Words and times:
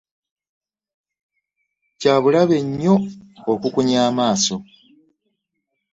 Kyabulabe 1.99 2.57
nnyo 2.65 2.95
okukunya 3.51 3.97
amaaso. 4.09 4.57